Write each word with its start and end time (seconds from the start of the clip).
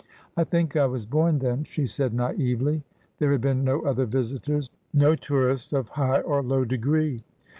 'I 0.35 0.43
think 0.45 0.75
I 0.75 0.87
was 0.87 1.05
born 1.05 1.37
then,' 1.37 1.63
she 1.63 1.85
said 1.85 2.11
naively. 2.11 2.81
There 3.19 3.31
had 3.31 3.41
been 3.41 3.63
no 3.63 3.81
other 3.81 4.07
visitors— 4.07 4.71
no 4.95 5.13
tourists 5.15 5.73
of 5.73 5.89
high 5.89 6.21
or 6.21 6.41
low 6.41 6.65
degree. 6.65 7.21